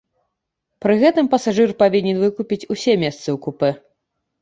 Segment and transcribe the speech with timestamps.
[0.85, 3.71] Пры гэтым пасажыр павінен выкупіць усе месцы ў купэ.